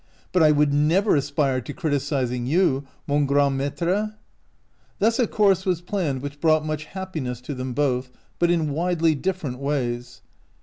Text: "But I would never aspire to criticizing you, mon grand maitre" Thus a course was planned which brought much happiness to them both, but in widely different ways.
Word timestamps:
"But 0.33 0.41
I 0.41 0.51
would 0.51 0.73
never 0.73 1.15
aspire 1.15 1.61
to 1.61 1.73
criticizing 1.75 2.47
you, 2.47 2.85
mon 3.05 3.27
grand 3.27 3.55
maitre" 3.55 4.15
Thus 4.97 5.19
a 5.19 5.27
course 5.27 5.63
was 5.63 5.81
planned 5.81 6.23
which 6.23 6.41
brought 6.41 6.65
much 6.65 6.85
happiness 6.85 7.39
to 7.41 7.53
them 7.53 7.73
both, 7.73 8.09
but 8.39 8.49
in 8.49 8.71
widely 8.71 9.13
different 9.13 9.59
ways. 9.59 10.23